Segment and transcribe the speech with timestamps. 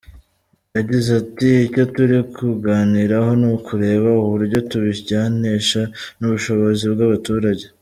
[0.75, 5.81] Yagize aati “Icyo turi kuganiraho ni ukureba uburyo tubijyanisha
[6.19, 7.65] n’ubushobozi bw’abaturage.